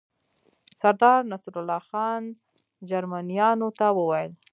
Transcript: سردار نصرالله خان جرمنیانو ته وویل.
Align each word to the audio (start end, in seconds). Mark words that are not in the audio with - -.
سردار 0.79 1.19
نصرالله 1.31 1.81
خان 1.89 2.23
جرمنیانو 2.89 3.69
ته 3.79 3.87
وویل. 3.97 4.31